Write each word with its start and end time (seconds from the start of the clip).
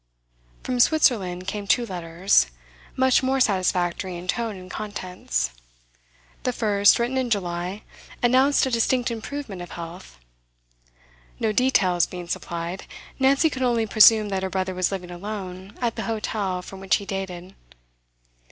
From 0.63 0.79
Switzerland 0.79 1.45
came 1.47 1.67
two 1.67 1.85
letters, 1.85 2.47
much 2.95 3.21
more 3.21 3.39
satisfactory 3.39 4.17
in 4.17 4.27
tone 4.27 4.55
and 4.57 4.71
contents. 4.71 5.51
The 6.41 6.51
first, 6.51 6.97
written 6.97 7.19
in 7.19 7.29
July, 7.29 7.83
announced 8.23 8.65
a 8.65 8.71
distinct 8.71 9.11
improvement 9.11 9.61
of 9.61 9.69
health. 9.73 10.17
No 11.39 11.51
details 11.51 12.07
being 12.07 12.27
supplied, 12.27 12.85
Nancy 13.19 13.47
could 13.51 13.61
only 13.61 13.85
presume 13.85 14.29
that 14.29 14.41
her 14.41 14.49
brother 14.49 14.73
was 14.73 14.91
living 14.91 15.11
alone 15.11 15.75
at 15.79 15.95
the 15.95 16.05
hotel 16.09 16.63
from 16.63 16.79
which 16.79 16.95
he 16.95 17.05
dated. 17.05 17.53